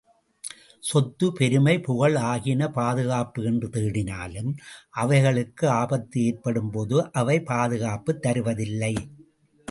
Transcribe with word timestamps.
சொத்து, 0.83 1.25
பெருமை, 1.31 1.79
புகழ் 1.79 2.15
ஆகியன 2.29 2.69
பாதுகாப்பு 2.69 3.43
என்று 3.43 3.67
தேடினாலும், 3.67 4.49
அவைகளுக்கு 4.89 5.67
ஆபத்து 5.67 6.23
ஏற்படும்போது 6.25 7.11
அவை 7.11 7.37
பாதுகாப்பு 7.41 8.13
தருவதில்லை. 8.27 8.93